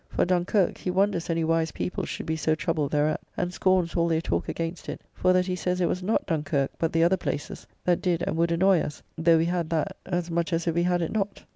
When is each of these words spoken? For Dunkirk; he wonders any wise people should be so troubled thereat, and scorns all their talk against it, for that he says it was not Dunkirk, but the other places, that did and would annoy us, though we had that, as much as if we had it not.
For 0.09 0.25
Dunkirk; 0.25 0.79
he 0.79 0.89
wonders 0.89 1.29
any 1.29 1.43
wise 1.43 1.73
people 1.73 2.05
should 2.05 2.25
be 2.25 2.35
so 2.35 2.55
troubled 2.55 2.91
thereat, 2.91 3.21
and 3.37 3.53
scorns 3.53 3.95
all 3.95 4.07
their 4.07 4.19
talk 4.19 4.49
against 4.49 4.89
it, 4.89 4.99
for 5.13 5.31
that 5.31 5.45
he 5.45 5.55
says 5.55 5.79
it 5.79 5.85
was 5.87 6.01
not 6.01 6.25
Dunkirk, 6.25 6.71
but 6.79 6.91
the 6.91 7.03
other 7.03 7.17
places, 7.17 7.67
that 7.85 8.01
did 8.01 8.23
and 8.25 8.35
would 8.35 8.51
annoy 8.51 8.79
us, 8.79 9.03
though 9.15 9.37
we 9.37 9.45
had 9.45 9.69
that, 9.69 9.95
as 10.07 10.31
much 10.31 10.53
as 10.53 10.65
if 10.65 10.73
we 10.73 10.81
had 10.81 11.03
it 11.03 11.11
not. 11.11 11.43